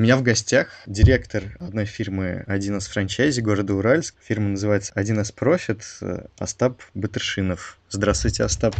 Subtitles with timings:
[0.00, 4.14] У меня в гостях директор одной фирмы 1С франчайзи города Уральск.
[4.22, 7.76] Фирма называется 1С Profit э, Остап Батыршинов.
[7.90, 8.74] Здравствуйте, Остап.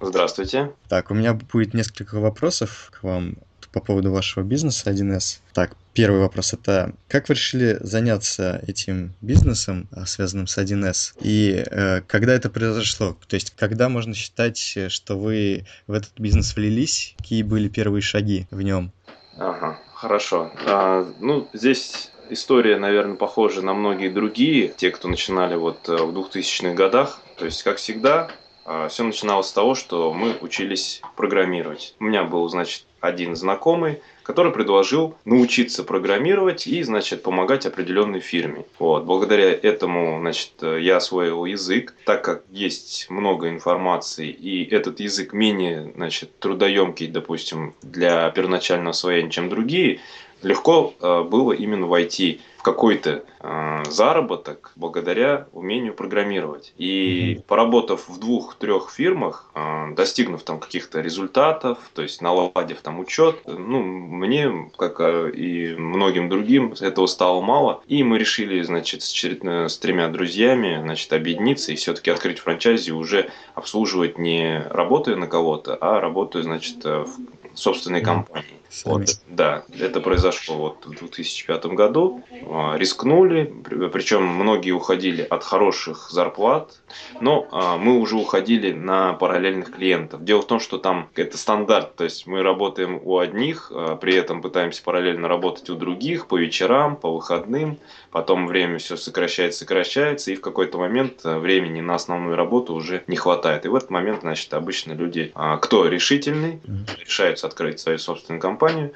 [0.00, 0.72] Здравствуйте.
[0.88, 3.36] Так, у меня будет несколько вопросов к вам
[3.70, 5.38] по поводу вашего бизнеса 1С.
[5.52, 11.64] Так, первый вопрос это как вы решили заняться этим бизнесом, а, связанным с 1С, и
[11.64, 13.16] э, когда это произошло?
[13.28, 18.48] То есть, когда можно считать, что вы в этот бизнес влились, какие были первые шаги
[18.50, 18.92] в нем?
[19.36, 20.50] Ага, хорошо.
[20.66, 26.12] А, ну, здесь история, наверное, похожа на многие другие, те, кто начинали вот э, в
[26.12, 27.20] 2000-х годах.
[27.36, 28.30] То есть, как всегда,
[28.64, 31.96] а, все начиналось с того, что мы учились программировать.
[31.98, 38.64] У меня был, значит, один знакомый, который предложил научиться программировать и, значит, помогать определенной фирме.
[38.78, 39.04] Вот.
[39.04, 45.92] Благодаря этому, значит, я освоил язык, так как есть много информации, и этот язык менее,
[45.94, 50.00] значит, трудоемкий, допустим, для первоначального освоения, чем другие,
[50.42, 56.72] легко э, было именно войти какой-то э, заработок благодаря умению программировать.
[56.78, 63.42] И поработав в двух-трех фирмах, э, достигнув там каких-то результатов, то есть наладив там учет,
[63.44, 67.82] ну, мне, как и многим другим, этого стало мало.
[67.86, 73.30] И мы решили, значит, с, с тремя друзьями, значит, объединиться и все-таки открыть франчайзи уже
[73.54, 77.08] обслуживать не работая на кого-то, а работая, значит, в
[77.54, 78.63] собственной компании.
[78.84, 82.22] Вот, да, это произошло вот в 2005 году.
[82.46, 83.52] А, рискнули,
[83.92, 86.80] причем многие уходили от хороших зарплат,
[87.20, 90.24] но а, мы уже уходили на параллельных клиентов.
[90.24, 94.14] Дело в том, что там это стандарт, то есть мы работаем у одних, а, при
[94.14, 97.78] этом пытаемся параллельно работать у других по вечерам, по выходным,
[98.10, 103.16] потом время все сокращается, сокращается, и в какой-то момент времени на основную работу уже не
[103.16, 103.66] хватает.
[103.66, 106.60] И в этот момент, значит, обычно люди, кто решительный,
[107.00, 108.92] решаются открыть свою собственную компанию, компанию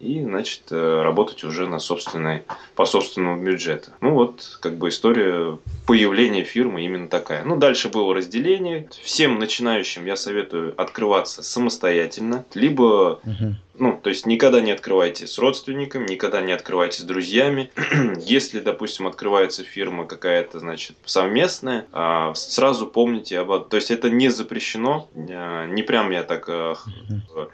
[0.00, 2.42] и, значит, э, работать уже на собственной,
[2.74, 3.92] по собственному бюджету.
[4.00, 7.44] Ну вот, как бы история появления фирмы именно такая.
[7.44, 8.88] Ну, дальше было разделение.
[9.02, 13.54] Всем начинающим я советую открываться самостоятельно, либо угу.
[13.76, 17.72] Ну, то есть никогда не открывайте с родственниками, никогда не открывайте с друзьями.
[18.20, 23.68] Если, допустим, открывается фирма какая-то, значит, совместная, а, сразу помните об этом.
[23.68, 26.76] То есть это не запрещено, а, не прям я так а,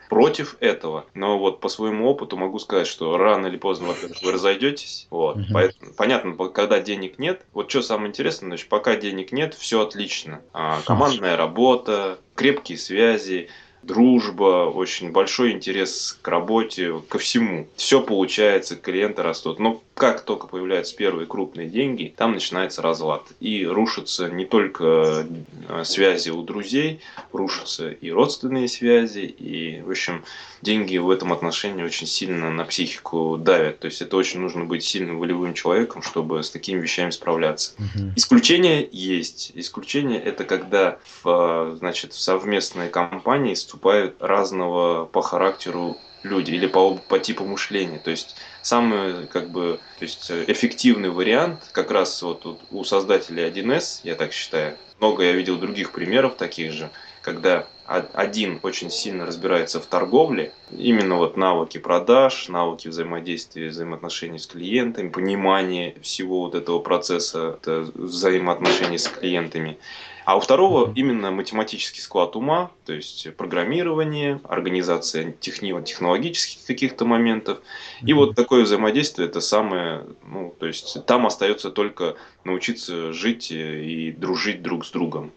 [0.08, 4.32] против этого, но вот по своему опыту могу сказать, что рано или поздно, во-первых, вы
[4.32, 5.06] разойдетесь.
[5.10, 5.38] Вот.
[5.52, 10.42] Поэтому, понятно, когда денег нет, вот что самое интересное, значит, пока денег нет, все отлично.
[10.84, 13.48] Командная работа, крепкие связи,
[13.82, 17.68] дружба, очень большой интерес к работе, ко всему.
[17.76, 19.58] Все получается, клиенты растут.
[19.58, 23.22] Но как только появляются первые крупные деньги, там начинается разлад.
[23.38, 25.26] И рушатся не только
[25.68, 27.02] э, связи у друзей,
[27.32, 29.26] рушатся и родственные связи.
[29.26, 30.24] И, в общем,
[30.62, 33.80] деньги в этом отношении очень сильно на психику давят.
[33.80, 37.74] То есть это очень нужно быть сильным волевым человеком, чтобы с такими вещами справляться.
[37.78, 38.12] Угу.
[38.16, 39.52] Исключения есть.
[39.54, 46.94] Исключение это когда в, значит, в совместной компании вступают разного по характеру люди или по,
[46.94, 47.98] по типу мышления.
[47.98, 54.00] То есть самый как бы то есть эффективный вариант как раз вот у создателей 1С,
[54.02, 54.78] я так считаю.
[54.98, 56.90] Много я видел других примеров таких же,
[57.22, 57.66] когда
[58.14, 65.08] один очень сильно разбирается в торговле, именно вот навыки продаж, навыки взаимодействия, взаимоотношений с клиентами,
[65.08, 69.78] понимание всего вот этого процесса взаимоотношений с клиентами.
[70.24, 77.58] А у второго именно математический склад ума, то есть программирование, организация техни- технологических каких-то моментов.
[78.02, 82.14] И вот такое взаимодействие это самое, ну, то есть там остается только
[82.44, 85.32] научиться жить и дружить друг с другом.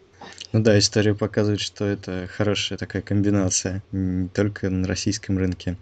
[0.51, 5.77] Ну да, история показывает, что это хорошая такая комбинация, не только на российском рынке.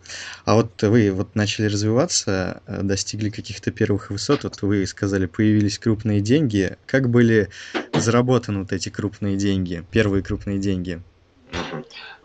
[0.46, 5.78] А вот вы вот начали развиваться, э, достигли каких-то первых высот, вот вы сказали, появились
[5.78, 6.78] крупные деньги.
[6.86, 7.50] Как были
[7.94, 11.02] заработаны вот эти крупные деньги, первые крупные деньги?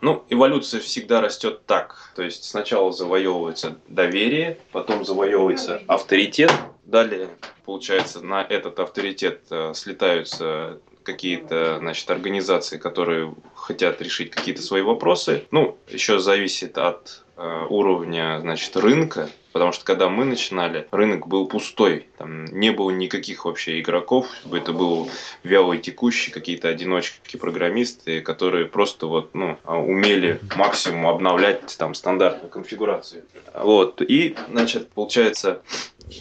[0.01, 2.11] Ну, эволюция всегда растет так.
[2.15, 6.51] То есть сначала завоевывается доверие, потом завоевывается авторитет,
[6.85, 7.29] далее,
[7.65, 15.45] получается, на этот авторитет э, слетаются какие-то, значит, организации, которые хотят решить какие-то свои вопросы.
[15.51, 21.47] Ну, еще зависит от э, уровня, значит, рынка, потому что когда мы начинали, рынок был
[21.47, 25.09] пустой, там не было никаких вообще игроков, это был
[25.43, 33.23] вялый текущий, какие-то одиночки программисты, которые просто вот, ну, умели максимум обновлять там стандартную конфигурацию.
[33.53, 35.61] Вот, и, значит, получается,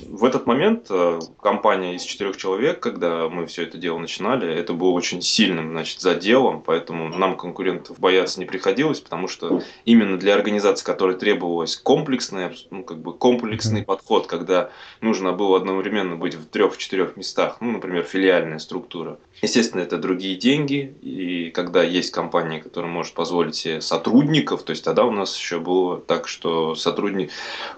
[0.08, 4.72] в этот момент э, компания из четырех человек, когда мы все это дело начинали, это
[4.72, 10.34] было очень сильным значит, заделом, поэтому нам конкурентов бояться не приходилось, потому что именно для
[10.34, 16.46] организации, которой требовалось комплексный, ну, как бы комплексный подход, когда нужно было одновременно быть в
[16.46, 19.18] трех-четырех местах, ну, например, филиальная структура.
[19.42, 24.82] Естественно, это другие деньги, и когда есть компания, которая может позволить себе сотрудников, то есть
[24.82, 27.30] тогда у нас еще было так, что сотрудник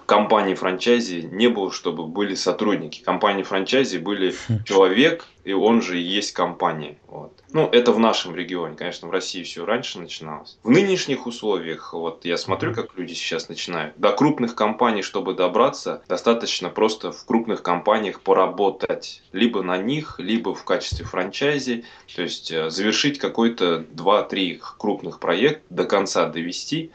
[0.05, 3.01] компании франчайзи не было, чтобы были сотрудники.
[3.01, 4.63] Компании франчайзи были хм.
[4.65, 6.97] человек, и он же и есть компания.
[7.07, 7.33] Вот.
[7.51, 10.59] Ну, это в нашем регионе, конечно, в России все раньше начиналось.
[10.63, 13.95] В нынешних условиях, вот я смотрю, как люди сейчас начинают.
[13.97, 19.23] До крупных компаний, чтобы добраться, достаточно просто в крупных компаниях поработать.
[19.31, 21.85] Либо на них, либо в качестве франчайзи.
[22.15, 26.91] То есть э, завершить какой-то 2-3 крупных проект до конца довести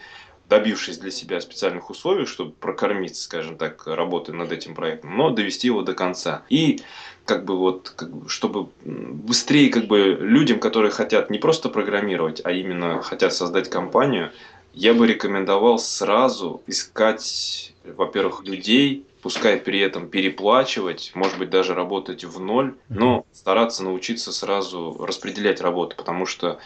[0.48, 5.68] добившись для себя специальных условий, чтобы прокормиться, скажем так, работая над этим проектом, но довести
[5.68, 6.42] его до конца.
[6.48, 6.80] И
[7.24, 12.40] как бы вот, как бы, чтобы быстрее как бы людям, которые хотят не просто программировать,
[12.44, 14.32] а именно хотят создать компанию,
[14.74, 22.24] я бы рекомендовал сразу искать, во-первых, людей, пускай при этом переплачивать, может быть даже работать
[22.24, 26.58] в ноль, но стараться научиться сразу распределять работу, потому что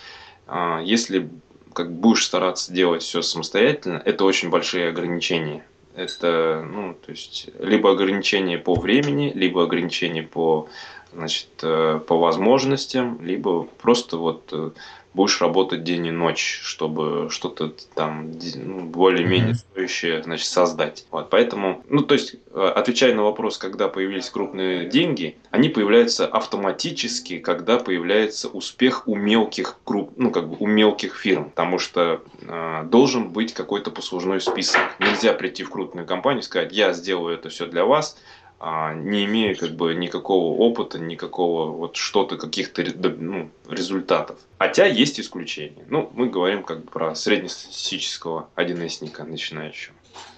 [0.49, 1.29] э, если
[1.73, 5.65] как будешь стараться делать все самостоятельно, это очень большие ограничения.
[5.95, 10.69] Это, ну, то есть, либо ограничения по времени, либо ограничения по,
[11.13, 14.71] значит, э, по возможностям, либо просто вот э,
[15.19, 21.07] будешь работать день и ночь, чтобы что-то там ну, более-менее стоящее значит, создать.
[21.11, 26.25] Вот, поэтому, ну, то есть, э, отвечая на вопрос, когда появились крупные деньги, они появляются
[26.25, 32.23] автоматически, когда появляется успех у мелких круп, ну, как бы у мелких фирм, потому что
[32.43, 34.83] э, должен быть какой-то послужной список.
[35.01, 38.17] Нельзя прийти в крупную компанию и сказать, я сделаю это все для вас,
[38.61, 42.85] не имея как бы никакого опыта, никакого вот что-то, каких-то
[43.19, 44.39] ну, результатов.
[44.59, 45.85] Хотя есть исключения.
[45.89, 49.95] Ну, мы говорим как бы про среднестатистического 1С-ника начинающего.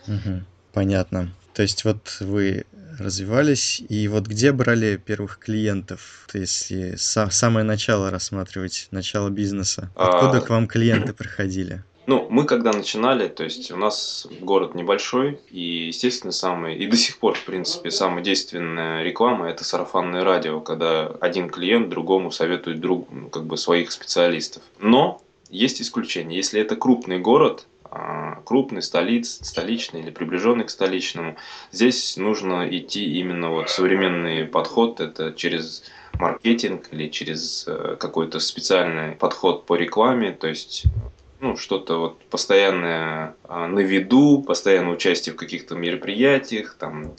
[0.07, 1.35] Угу, понятно.
[1.55, 2.67] То есть вот вы
[2.99, 9.91] развивались, и вот где брали первых клиентов, то если са- самое начало рассматривать, начало бизнеса,
[9.95, 10.41] откуда а...
[10.41, 11.83] к вам клиенты приходили?
[12.11, 16.97] Ну, мы когда начинали, то есть у нас город небольшой, и, естественно, самый, и до
[16.97, 22.81] сих пор, в принципе, самая действенная реклама– это сарафанное радио, когда один клиент другому советует
[22.81, 24.65] друг, ну, как бы своих специалистов.
[24.81, 26.37] Но есть исключение.
[26.37, 31.37] Если это крупный город, а, крупный, столиц, столичный или приближенный к столичному,
[31.71, 35.85] здесь нужно идти именно вот современный подход, это через
[36.15, 40.87] маркетинг или через э, какой-то специальный подход по рекламе, то есть
[41.41, 47.15] ну, что-то вот постоянное а, на виду, постоянное участие в каких-то мероприятиях, там,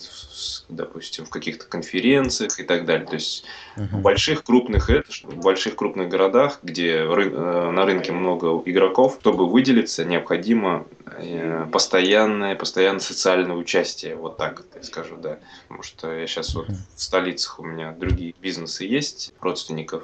[0.69, 3.07] допустим, в каких-то конференциях и так далее.
[3.07, 3.45] То есть
[3.75, 3.87] uh-huh.
[3.87, 4.89] в больших крупных
[5.23, 10.85] в больших крупных городах, где ры, э, на рынке много игроков, чтобы выделиться, необходимо
[11.17, 14.15] э, постоянное, постоянное социальное участие.
[14.15, 15.39] Вот так я скажу, да.
[15.63, 20.03] Потому что я сейчас вот в столицах у меня другие бизнесы есть, родственников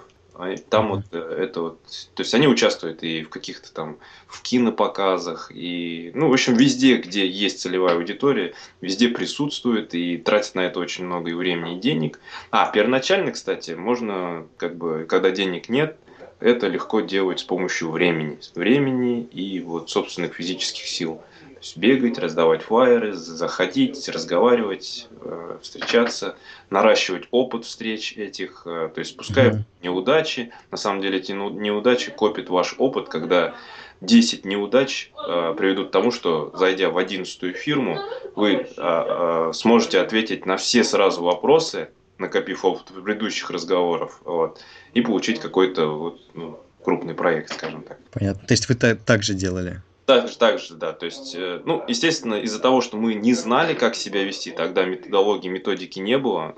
[0.70, 1.82] там вот э, это вот,
[2.14, 3.98] то есть они участвуют и в каких-то там
[4.28, 10.56] в кинопоказах, и, ну, в общем, везде, где есть целевая аудитория, везде присутствует и тратит
[10.56, 12.20] на это очень много и времени, и денег.
[12.52, 15.98] А, первоначально, кстати, можно, как бы, когда денег нет,
[16.40, 18.38] это легко делать с помощью времени.
[18.54, 21.22] Времени и вот собственных физических сил.
[21.37, 21.37] Есть
[21.76, 26.36] бегать, раздавать флайеры, заходить, разговаривать, э, встречаться,
[26.70, 28.64] наращивать опыт встреч этих.
[28.66, 29.64] Э, то есть пускай mm-hmm.
[29.84, 33.56] неудачи, на самом деле эти неудачи копят ваш опыт, когда
[34.02, 38.00] 10 неудач э, приведут к тому, что зайдя в одиннадцатую фирму,
[38.36, 44.62] вы э, э, сможете ответить на все сразу вопросы, накопив опыт предыдущих разговоров, вот,
[44.94, 47.98] и получить какой-то вот, ну, крупный проект, скажем так.
[48.12, 48.48] Понятно.
[48.48, 49.82] То есть вы так, так же делали?
[50.08, 50.94] Так, так же, да.
[50.94, 54.86] То есть, э, ну, естественно, из-за того, что мы не знали, как себя вести, тогда
[54.86, 56.56] методологии, методики не было.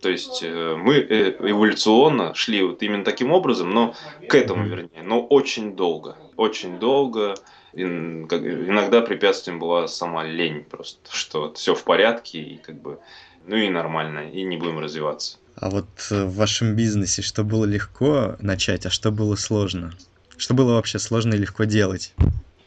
[0.00, 3.94] То есть э, мы э, эволюционно шли вот именно таким образом, но
[4.26, 6.16] к этому, вернее, но очень долго.
[6.36, 7.34] Очень долго.
[7.74, 13.00] Иногда препятствием была сама лень просто, что вот все в порядке и как бы,
[13.46, 15.36] ну и нормально, и не будем развиваться.
[15.56, 19.92] А вот в вашем бизнесе что было легко начать, а что было сложно?
[20.36, 22.14] Что было вообще сложно и легко делать?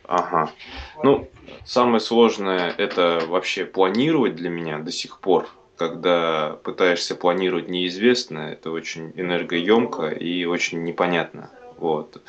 [0.07, 0.51] Ага.
[1.03, 1.29] Ну,
[1.65, 5.49] самое сложное это вообще планировать для меня до сих пор.
[5.75, 11.51] Когда пытаешься планировать неизвестное, это очень энергоемко и очень непонятно.
[11.77, 12.19] Вот.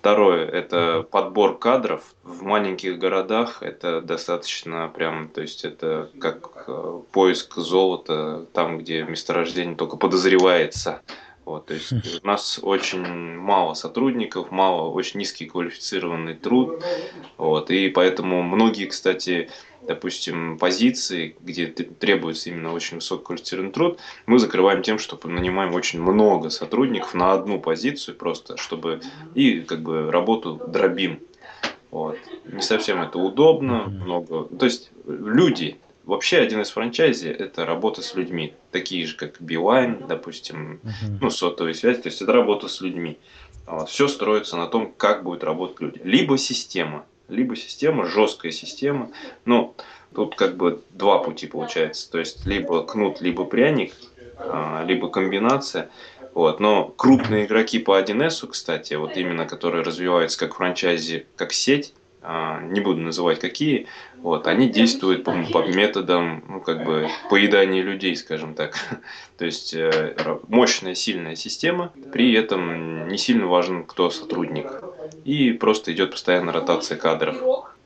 [0.00, 2.02] Второе– это подбор кадров.
[2.22, 9.02] В маленьких городах это достаточно прям, то есть это как э, поиск золота там, где
[9.02, 11.02] месторождение только подозревается.
[11.50, 13.04] Вот, то есть у нас очень
[13.36, 16.84] мало сотрудников, мало, очень низкий квалифицированный труд.
[17.38, 19.50] Вот, и поэтому многие, кстати,
[19.82, 26.50] допустим, позиции, где требуется именно очень высококвалифицированный труд, мы закрываем тем, что нанимаем очень много
[26.50, 29.00] сотрудников на одну позицию просто, чтобы
[29.34, 31.18] и как бы работу дробим.
[31.90, 32.16] Вот.
[32.44, 34.44] Не совсем это удобно, много.
[34.44, 35.80] То есть люди,
[36.10, 40.80] вообще один из франчайзи это работа с людьми, такие же как Билайн, допустим,
[41.20, 43.18] ну сотовая связь, то есть это работа с людьми.
[43.66, 43.88] Вот.
[43.88, 46.00] Все строится на том, как будут работать люди.
[46.02, 49.12] Либо система, либо система, жесткая система.
[49.44, 49.76] Ну,
[50.12, 52.10] тут как бы два пути получается.
[52.10, 53.94] То есть, либо кнут, либо пряник,
[54.36, 55.90] а, либо комбинация.
[56.34, 56.58] Вот.
[56.58, 61.99] Но крупные игроки по 1С, кстати, вот именно которые развиваются как франчайзи, как сеть, а,
[62.22, 63.86] не буду называть какие,
[64.22, 68.74] вот, они действуют по, по методам, ну, как бы, поедания людей, скажем так.
[69.38, 70.14] То есть, э,
[70.48, 74.66] мощная, сильная система, при этом не сильно важен, кто сотрудник.
[75.24, 77.36] И просто идет постоянная ротация кадров.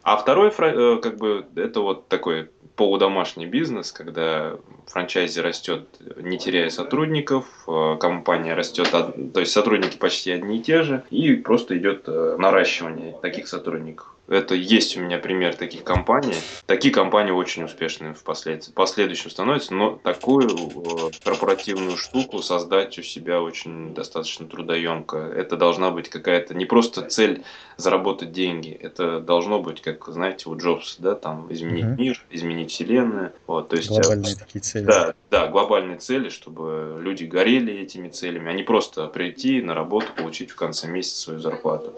[0.03, 4.57] А второй, э, как бы, это вот такой полудомашний бизнес, когда
[4.89, 5.87] франчайзи растет,
[6.17, 11.35] не теряя сотрудников, э, компания растет, то есть сотрудники почти одни и те же, и
[11.35, 14.14] просто идет наращивание таких сотрудников.
[14.27, 16.35] Это есть у меня пример таких компаний.
[16.67, 18.73] Такие компании очень успешные в послед...
[18.75, 25.19] последующем становятся, но такую э, корпоративную штуку создать у себя очень достаточно трудоемко.
[25.19, 27.45] Это должна быть какая-то не просто цель
[27.77, 31.95] заработать деньги, это должно быть, как, знаете, у Джобса, да, там изменить угу.
[32.01, 33.33] мир, изменить вселенную.
[33.47, 34.85] Вот, то есть, э, глобальные такие цели.
[34.87, 40.07] Да, да, глобальные цели, чтобы люди горели этими целями, а не просто прийти на работу,
[40.17, 41.95] получить в конце месяца свою зарплату.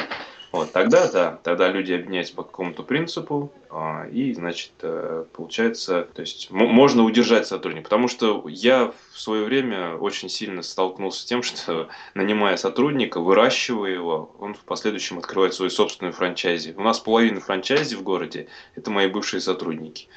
[0.56, 6.22] Вот, тогда, да, тогда люди объединяются по какому-то принципу, а, и, значит, э, получается, то
[6.22, 11.42] есть можно удержать сотрудника, потому что я в свое время очень сильно столкнулся с тем,
[11.42, 16.74] что нанимая сотрудника, выращивая его, он в последующем открывает свою собственную франчайзи.
[16.74, 20.08] У нас половина франчайзи в городе– это мои бывшие сотрудники.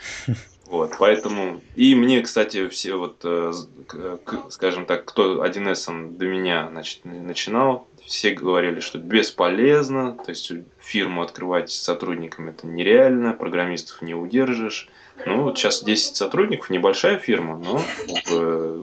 [0.70, 1.62] Вот, поэтому...
[1.76, 3.52] И мне, кстати, все вот, э,
[4.50, 11.24] скажем так, кто 1С до меня значит, начинал, все говорили, что бесполезно, то есть фирму
[11.24, 14.90] открывать с сотрудниками это нереально, программистов не удержишь.
[15.26, 17.82] Ну, вот сейчас 10 сотрудников, небольшая фирма, но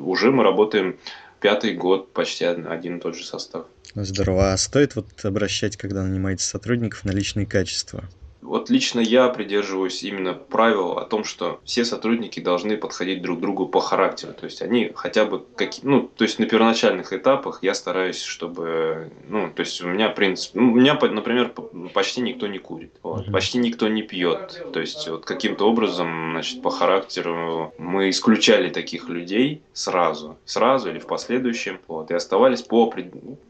[0.05, 0.99] уже мы работаем
[1.41, 3.67] пятый год, почти один и тот же состав.
[3.95, 4.53] Здорово.
[4.53, 8.05] А стоит вот обращать, когда нанимаете сотрудников, на личные качества?
[8.47, 13.67] Вот лично я придерживаюсь именно правила о том, что все сотрудники должны подходить друг другу
[13.67, 14.33] по характеру.
[14.33, 19.11] То есть они хотя бы какие, ну, то есть на первоначальных этапах я стараюсь, чтобы,
[19.29, 21.53] ну, то есть у меня принцип, ну, у меня, например,
[21.93, 24.65] почти никто не курит, вот, почти никто не пьет.
[24.73, 30.99] То есть вот каким-то образом, значит, по характеру мы исключали таких людей сразу, сразу или
[30.99, 32.93] в последующем, вот, и оставались по,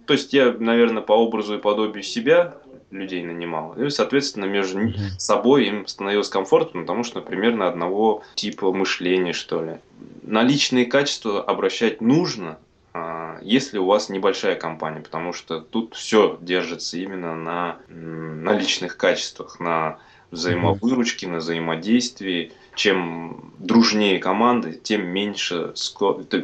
[0.07, 2.57] то есть я, наверное, по образу и подобию себя
[2.90, 3.75] людей нанимал.
[3.75, 9.76] И, соответственно, между собой им становилось комфортно, потому что, примерно одного типа мышления, что ли.
[10.23, 12.59] На личные качества обращать нужно,
[12.93, 18.97] а, если у вас небольшая компания, потому что тут все держится именно на, на личных
[18.97, 19.99] качествах, на
[20.31, 22.52] взаимовыручке, на взаимодействии.
[22.75, 25.73] Чем дружнее команды, тем меньше,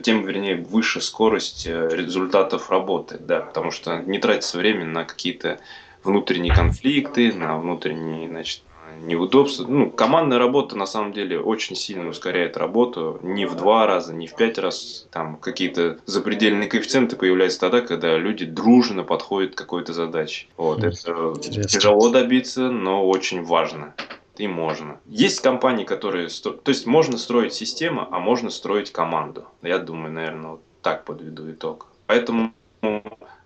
[0.02, 5.60] тем, вернее, выше скорость э, результатов работы, да, потому что не тратится время на какие-то
[6.04, 8.62] внутренние конфликты, на внутренние, значит,
[9.02, 9.66] неудобства.
[9.66, 13.18] Ну, командная работа на самом деле очень сильно ускоряет работу.
[13.22, 15.06] Не в два раза, не в пять раз.
[15.10, 20.46] Там какие-то запредельные коэффициенты появляются тогда, когда люди дружно подходят к какой-то задаче.
[20.56, 21.64] Вот, это Интересно.
[21.64, 23.94] тяжело добиться, но очень важно.
[24.38, 24.98] И можно.
[25.06, 26.28] Есть компании, которые...
[26.28, 29.44] То есть можно строить систему, а можно строить команду.
[29.62, 31.88] Я думаю, наверное, вот так подведу итог.
[32.06, 32.52] Поэтому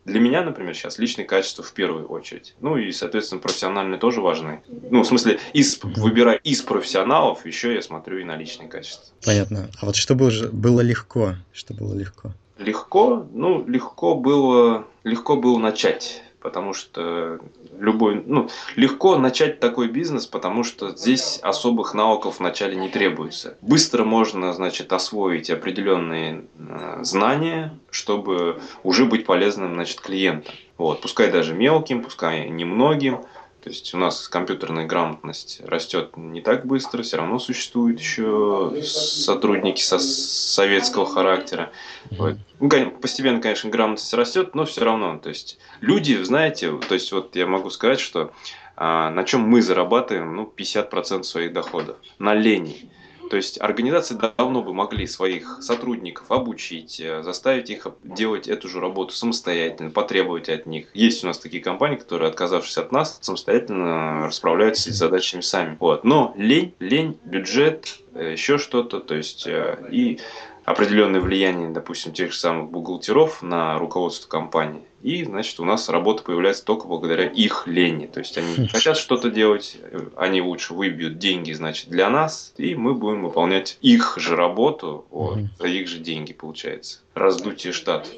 [0.06, 2.54] для меня, например, сейчас личные качества в первую очередь.
[2.60, 4.62] Ну и, соответственно, профессиональные тоже важны.
[4.68, 9.04] Ну, в смысле, из, выбирая из профессионалов, еще я смотрю и на личные качества.
[9.24, 9.68] Понятно.
[9.80, 11.34] А вот что было, было легко?
[11.52, 12.30] Что было легко?
[12.58, 13.26] Легко?
[13.32, 17.40] Ну, легко было, легко было начать потому что
[17.76, 23.58] любой, ну, легко начать такой бизнес, потому что здесь особых навыков вначале не требуется.
[23.62, 30.54] Быстро можно, значит, освоить определенные э, знания, чтобы уже быть полезным, значит, клиентам.
[30.78, 33.22] Вот, пускай даже мелким, пускай немногим,
[33.66, 39.82] То есть у нас компьютерная грамотность растет не так быстро, все равно существуют еще сотрудники
[39.82, 41.72] со советского характера.
[42.12, 42.36] Вот.
[42.60, 45.18] Ну, постепенно, конечно, грамотность растет, но все равно.
[45.18, 48.32] То есть люди, знаете, то есть вот я могу сказать, что
[48.76, 51.96] а, на чем мы зарабатываем ну, 50% своих доходов?
[52.20, 52.88] На лени.
[53.30, 58.80] То есть организации давно бы могли своих сотрудников обучить, э, заставить их делать эту же
[58.80, 60.88] работу самостоятельно, потребовать от них.
[60.94, 65.76] Есть у нас такие компании, которые, отказавшись от нас, самостоятельно расправляются с задачами сами.
[65.80, 66.04] Вот.
[66.04, 70.20] Но лень, лень, бюджет, э, еще что-то, то есть э, и
[70.64, 74.82] определенное влияние, допустим, тех же самых бухгалтеров на руководство компании.
[75.02, 78.06] И, значит, у нас работа появляется только благодаря их лени.
[78.06, 79.78] То есть они хотят что-то делать,
[80.16, 85.38] они лучше выбьют деньги, значит, для нас, и мы будем выполнять их же работу, вот,
[85.58, 87.00] за их же деньги, получается.
[87.14, 88.08] Раздутие штата.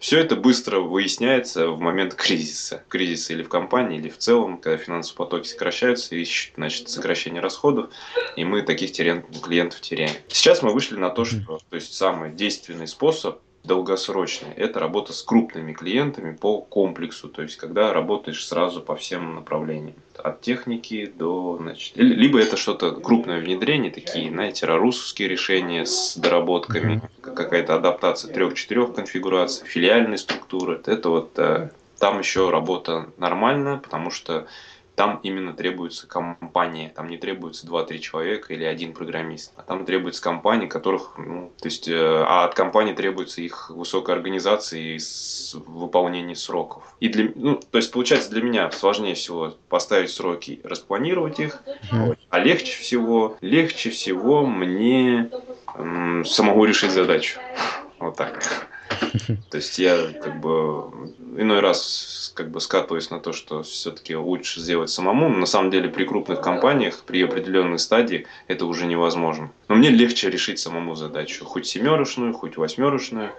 [0.00, 2.84] Все это быстро выясняется в момент кризиса.
[2.88, 7.90] Кризиса или в компании, или в целом, когда финансовые потоки сокращаются, ищут, значит, сокращение расходов,
[8.36, 10.12] и мы таких клиентов теряем.
[10.28, 14.52] Сейчас мы вышли на то, что то есть самый действенный способ долгосрочный.
[14.52, 19.96] Это работа с крупными клиентами по комплексу, то есть когда работаешь сразу по всем направлениям.
[20.16, 21.58] От техники до...
[21.60, 28.94] Значит, либо это что-то крупное внедрение, такие, знаете, русские решения с доработками, какая-то адаптация трех-четырех
[28.94, 30.80] конфигураций, филиальной структуры.
[30.86, 34.46] Это вот э, там еще работа нормальная, потому что
[34.96, 40.22] там именно требуется компания, там не требуется 2-3 человека или один программист, а там требуется
[40.22, 44.98] компания, которых, ну, то есть, э, а от компании требуется их высокая организация и
[45.66, 46.82] выполнение сроков.
[46.98, 51.62] И для, ну, то есть, получается, для меня сложнее всего поставить сроки, распланировать их,
[51.92, 52.16] mm-hmm.
[52.30, 55.30] а легче всего, легче всего мне
[55.74, 57.38] м, самому решить задачу.
[57.98, 58.66] Вот так.
[59.50, 64.60] То есть я как бы иной раз как бы скатываюсь на то, что все-таки лучше
[64.60, 65.28] сделать самому.
[65.28, 69.50] Но на самом деле при крупных компаниях, при определенной стадии это уже невозможно.
[69.68, 71.44] Но мне легче решить самому задачу.
[71.44, 73.32] Хоть семерочную, хоть восьмерочную.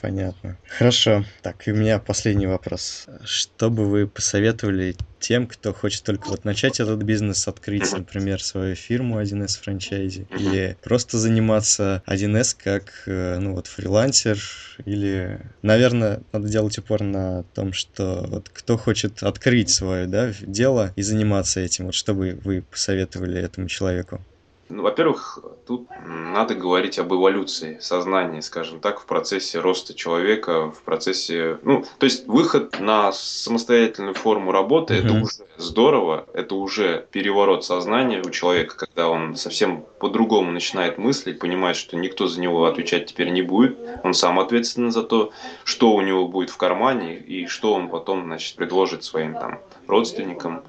[0.00, 0.58] Понятно.
[0.66, 1.24] Хорошо.
[1.42, 3.06] Так, и у меня последний вопрос.
[3.24, 8.74] Что бы вы посоветовали тем, кто хочет только вот начать этот бизнес, открыть, например, свою
[8.74, 14.38] фирму 1С франчайзи, или просто заниматься 1С как, э, ну вот, фрилансер,
[14.84, 20.92] или, наверное, надо делать упор на том, что вот кто хочет открыть свое, да, дело
[20.96, 24.26] и заниматься этим, вот что бы вы посоветовали этому человеку?
[24.68, 30.82] Ну, во-первых, тут надо говорить об эволюции сознания, скажем так, в процессе роста человека, в
[30.82, 35.04] процессе, ну, то есть выход на самостоятельную форму работы, mm-hmm.
[35.04, 41.38] это уже здорово, это уже переворот сознания у человека, когда он совсем по-другому начинает мыслить,
[41.38, 45.30] понимает, что никто за него отвечать теперь не будет, он сам ответственен за то,
[45.64, 50.64] что у него будет в кармане и что он потом, значит, предложит своим там родственникам,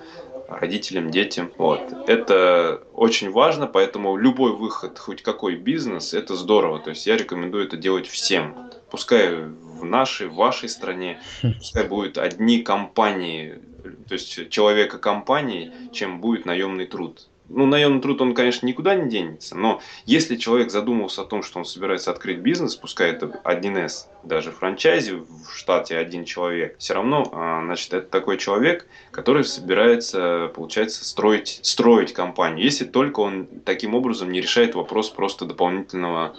[0.48, 1.52] родителям, детям.
[1.58, 1.82] Вот.
[2.08, 6.80] Это очень важно, поэтому любой выход, хоть какой бизнес, это здорово.
[6.80, 8.56] То есть я рекомендую это делать всем.
[8.90, 13.60] Пускай в нашей, в вашей стране, пускай будут одни компании,
[14.08, 19.10] то есть человека компании, чем будет наемный труд ну, наемный труд, он, конечно, никуда не
[19.10, 24.08] денется, но если человек задумался о том, что он собирается открыть бизнес, пускай это 1С,
[24.24, 30.52] даже франчайзи в штате один человек, все равно, а, значит, это такой человек, который собирается,
[30.56, 36.36] получается, строить, строить компанию, если только он таким образом не решает вопрос просто дополнительного,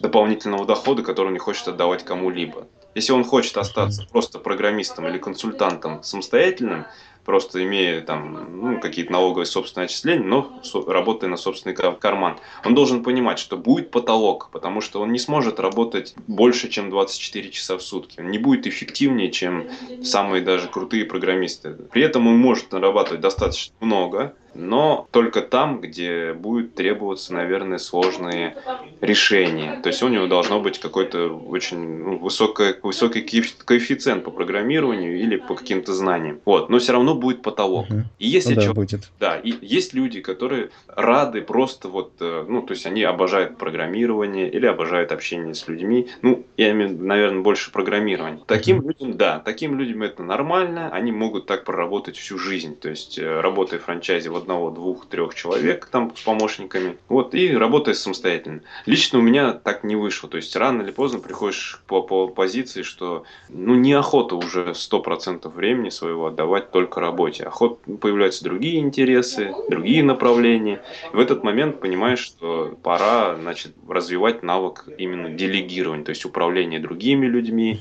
[0.00, 2.66] дополнительного дохода, который он не хочет отдавать кому-либо.
[2.94, 6.86] Если он хочет остаться просто программистом или консультантом самостоятельным,
[7.24, 12.38] просто имея там ну, какие-то налоговые собственные отчисления, но работая на собственный карман.
[12.64, 17.50] Он должен понимать, что будет потолок, потому что он не сможет работать больше, чем 24
[17.50, 18.20] часа в сутки.
[18.20, 19.68] Он не будет эффективнее, чем
[20.02, 21.70] самые даже крутые программисты.
[21.90, 28.56] При этом он может нарабатывать достаточно много, но только там, где будет требоваться, наверное, сложные
[29.00, 29.80] решения.
[29.82, 33.20] То есть у него должно быть какой-то очень ну, высокий, высокий
[33.64, 36.40] коэффициент по программированию или по каким-то знаниям.
[36.44, 37.90] Вот, но все равно будет потолок.
[37.90, 38.02] Угу.
[38.18, 39.10] И если ну, да, будет.
[39.18, 44.48] да, и есть люди, которые рады просто вот, э, ну, то есть они обожают программирование
[44.48, 46.08] или обожают общение с людьми.
[46.22, 48.40] Ну, я имею, наверное, больше программирование.
[48.46, 48.88] Таким угу.
[48.88, 52.76] людям, да, таким людям это нормально, они могут так проработать всю жизнь.
[52.76, 56.98] То есть э, работая в франчайзе вот одного, двух, трех человек там с помощниками.
[57.08, 58.60] Вот, и работая самостоятельно.
[58.86, 60.28] Лично у меня так не вышло.
[60.28, 65.88] То есть рано или поздно приходишь по, по позиции, что ну неохота уже 100% времени
[65.88, 67.44] своего отдавать только работе.
[67.44, 70.80] Охот, появляются другие интересы, другие направления.
[71.12, 76.80] И в этот момент понимаешь, что пора значит, развивать навык именно делегирования, то есть управления
[76.80, 77.80] другими людьми,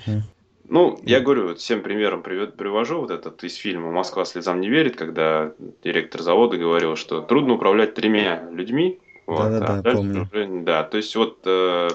[0.69, 4.95] Ну, я говорю, вот всем примером привожу вот этот из фильма «Москва слезам не верит»,
[4.95, 5.51] когда
[5.83, 10.21] директор завода говорил, что трудно управлять тремя людьми, вот, Да-да-да, а дальше помню.
[10.31, 11.89] уже- да, то есть вот э,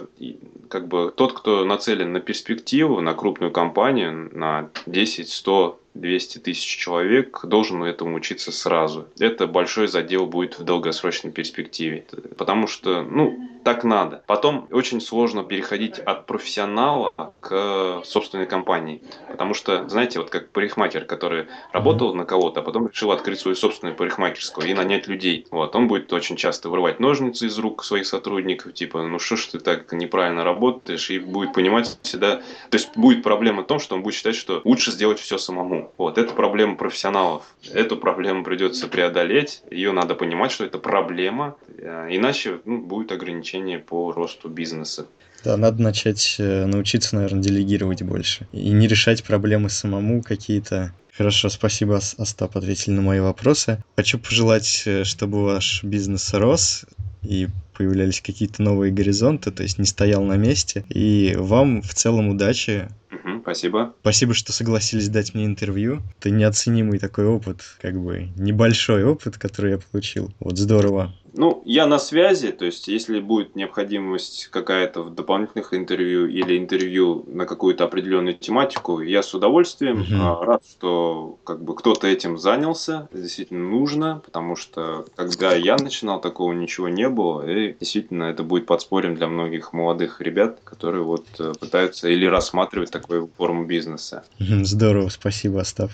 [0.68, 6.76] как бы тот, кто нацелен на перспективу, на крупную компанию, на 10, 100, 200 тысяч
[6.76, 9.08] человек, должен этому учиться сразу.
[9.18, 12.06] Это большой задел будет в долгосрочной перспективе.
[12.36, 14.22] Потому что, ну, так надо.
[14.26, 19.02] Потом очень сложно переходить от профессионала к собственной компании.
[19.30, 23.56] Потому что, знаете, вот как парикмахер, который работал на кого-то, а потом решил открыть свою
[23.56, 25.46] собственную парикмахерскую и нанять людей.
[25.50, 29.46] Вот, он будет очень часто вырывать ножницы из рук своих сотрудников, типа, ну что ж
[29.46, 33.96] ты так неправильно работаешь, и будет понимать всегда, то есть будет проблема в том, что
[33.96, 35.87] он будет считать, что лучше сделать все самому.
[35.96, 37.54] Вот, это проблема профессионалов.
[37.72, 43.78] Эту проблему придется преодолеть, ее надо понимать, что это проблема, э, иначе ну, будет ограничение
[43.78, 45.06] по росту бизнеса.
[45.44, 48.48] Да, надо начать э, научиться, наверное, делегировать больше.
[48.52, 50.92] И не решать проблемы самому какие-то.
[51.16, 53.82] Хорошо, спасибо, Ос- Остап, ответили на мои вопросы.
[53.96, 56.84] Хочу пожелать, э, чтобы ваш бизнес рос
[57.22, 60.84] и появлялись какие-то новые горизонты, то есть не стоял на месте.
[60.88, 62.88] И вам в целом удачи.
[63.28, 63.94] Мгм, спасибо.
[64.00, 66.02] Спасибо, что согласились дать мне интервью.
[66.18, 70.32] Это неоценимый такой опыт, как бы небольшой опыт, который я получил.
[70.40, 71.14] Вот здорово.
[71.38, 77.24] Ну, я на связи, то есть если будет необходимость какая-то в дополнительных интервью или интервью
[77.28, 83.08] на какую-то определенную тематику, я с удовольствием а, рад, что как бы кто-то этим занялся,
[83.12, 88.66] действительно нужно, потому что когда я начинал, такого ничего не было, и действительно это будет
[88.66, 94.24] подспорьем для многих молодых ребят, которые вот э, пытаются или рассматривать такую форму бизнеса.
[94.40, 95.92] Мгм, Здорово, спасибо, Остап.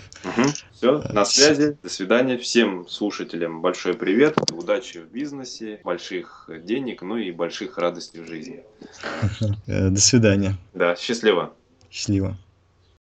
[0.73, 1.77] Все, на связи.
[1.83, 2.37] До свидания.
[2.37, 4.37] Всем слушателям большой привет.
[4.51, 5.34] Удачи в бизнесе,
[5.83, 8.63] больших денег, ну и больших радостей в жизни.
[9.67, 10.55] Э, До свидания.
[10.73, 11.53] Да, счастливо.
[11.89, 12.37] Счастливо.